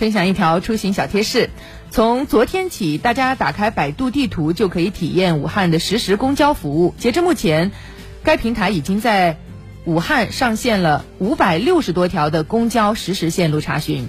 [0.00, 1.50] 分享一条出行小贴士。
[1.90, 6.94] 从昨天起大家打开百度地图就可以体验武汉的实时公交服务。
[6.96, 7.70] 截至目前
[8.22, 9.36] 该平台已经在
[9.84, 14.08] 武汉上线了五百六十多条的公交实时线路查询。